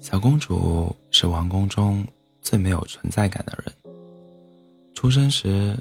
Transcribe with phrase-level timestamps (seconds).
[0.00, 2.06] 小公主是王宫中
[2.40, 3.74] 最没有存在感的人。
[4.94, 5.76] 出生时，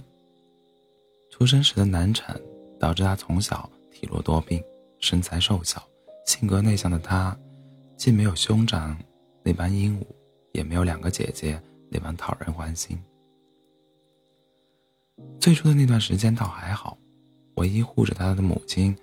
[1.30, 2.40] 出生时的难产
[2.80, 4.62] 导致她从小体弱多病，
[5.00, 5.82] 身材瘦小，
[6.26, 7.38] 性格内向的她，
[7.96, 8.98] 既没有兄长
[9.44, 10.16] 那般英武，
[10.52, 12.98] 也没有两个姐姐那般讨人欢心。
[15.40, 16.98] 最初的那段时间倒还好，
[17.56, 18.96] 唯一护着她的母亲，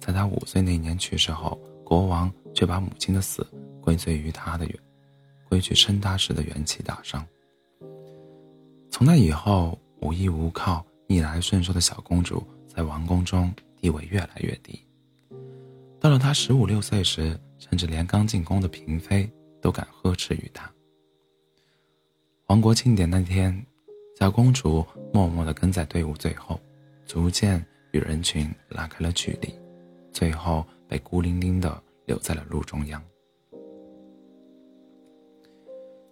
[0.00, 3.46] 在她五岁那年去世后，国王却把母亲的死。
[3.84, 4.74] 归罪于他的缘，
[5.46, 7.24] 归去生他时的元气大伤。
[8.90, 14.82] 从那以后，无依无靠、逆来顺受的小公主在王宫中地位越来越低。
[16.00, 19.30] 到了她十五六岁时，甚至连刚进宫的嫔妃
[19.60, 20.70] 都敢呵斥于她。
[22.46, 23.66] 王国庆典那天，
[24.18, 26.58] 小公主默默地跟在队伍最后，
[27.04, 29.54] 逐渐与人群拉开了距离，
[30.10, 33.02] 最后被孤零零地留在了路中央。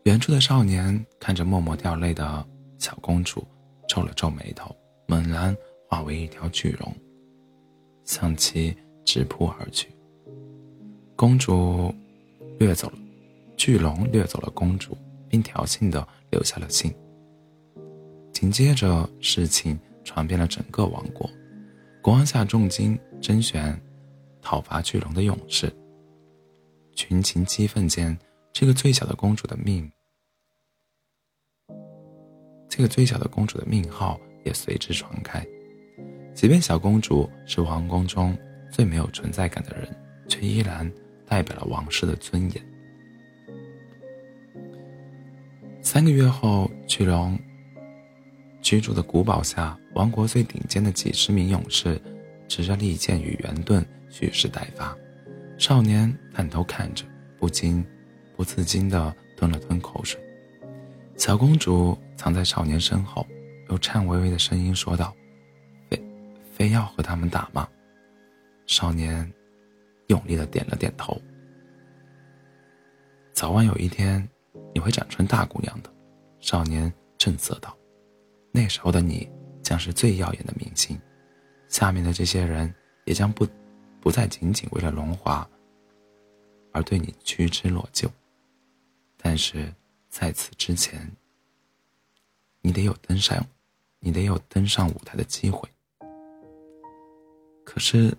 [0.04, 2.44] 远处的少年看着默默掉泪的
[2.76, 3.46] 小公主，
[3.86, 4.74] 皱了皱眉头，
[5.06, 5.56] 猛然
[5.88, 6.92] 化为一条巨龙，
[8.04, 9.88] 向其直扑而去。
[11.14, 11.94] 公主
[12.58, 12.98] 掠走了，
[13.56, 16.92] 巨龙掠走了公主，并挑衅的留下了信。
[18.32, 21.30] 紧接着，事情传遍了整个王国，
[22.02, 23.80] 国王下重金甄选
[24.40, 25.72] 讨伐巨龙的勇士。
[26.96, 28.18] 群情激愤间。
[28.52, 29.90] 这个最小的公主的命，
[32.68, 35.44] 这个最小的公主的命号也随之传开。
[36.34, 38.36] 即便小公主是皇宫中
[38.70, 39.88] 最没有存在感的人，
[40.28, 40.90] 却依然
[41.26, 42.62] 代表了王室的尊严。
[45.80, 47.38] 三个月后，巨龙
[48.60, 52.00] 居住的古堡下，王国最顶尖的几十名勇士
[52.48, 54.96] 持着利剑与圆盾蓄势待发。
[55.58, 57.04] 少年探头看着，
[57.38, 57.84] 不禁。
[58.42, 60.20] 不自禁地吞了吞口水，
[61.16, 63.24] 小公主藏在少年身后，
[63.68, 65.14] 用颤巍巍的声音说道
[65.88, 66.04] ：“非
[66.50, 67.68] 非要和他们打吗？”
[68.66, 69.32] 少年
[70.08, 71.22] 用力地点了点头。
[73.32, 74.28] 早晚有一天，
[74.74, 75.88] 你会长成大姑娘的，
[76.40, 77.72] 少年正色道
[78.50, 79.30] ：“那时候的你
[79.62, 81.00] 将是最耀眼的明星，
[81.68, 83.46] 下面的这些人也将不
[84.00, 85.48] 不再仅仅为了荣华
[86.72, 88.10] 而对你趋之若鹜。”
[89.22, 89.72] 但是
[90.08, 91.10] 在此之前，
[92.60, 93.42] 你得有登上，
[94.00, 95.68] 你得有登上舞台的机会。
[97.64, 98.12] 可是，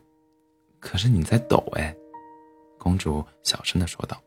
[0.79, 1.93] 可是你在抖哎，
[2.79, 4.19] 公主小声的说道。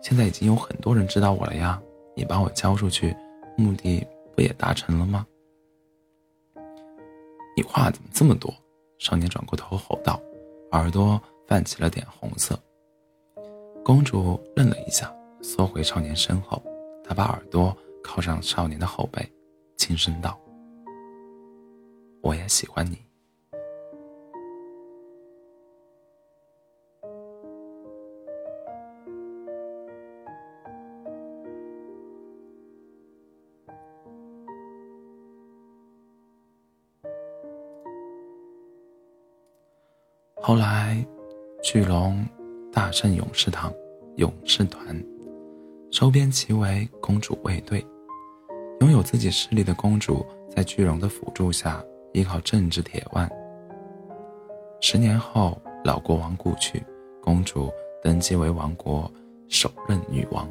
[0.00, 1.82] 现在已经有很多人知道我了呀，
[2.14, 3.14] 你把我交出去，
[3.56, 4.06] 目的
[4.36, 5.26] 不也达成了吗？
[7.56, 8.54] 你话怎么这么多？
[9.00, 10.22] 少年转过头吼道，
[10.70, 12.56] 耳朵泛起了点红色。
[13.84, 15.12] 公主愣了一下。
[15.40, 16.62] 缩回少年身后，
[17.04, 19.26] 他把耳朵靠上少年的后背，
[19.76, 20.38] 轻声道
[22.22, 22.98] ：“我也喜欢你。”
[40.40, 41.04] 后来，
[41.62, 42.26] 巨龙
[42.72, 43.70] 大胜勇士堂，
[44.16, 44.96] 勇士团。
[45.90, 47.84] 收编其为公主卫队，
[48.80, 51.82] 拥有自己势力的公主在巨龙的辅助下，
[52.12, 53.28] 依靠政治铁腕。
[54.82, 56.84] 十年后，老国王故去，
[57.22, 57.72] 公主
[58.02, 59.10] 登基为王国
[59.48, 60.46] 首任女王。